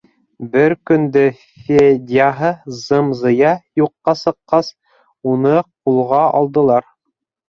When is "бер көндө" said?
0.53-1.21